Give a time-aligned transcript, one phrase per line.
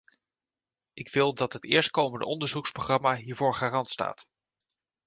[0.93, 4.27] Ik wil dat het eerstkomende onderzoeksprogramma hiervoor garant staat.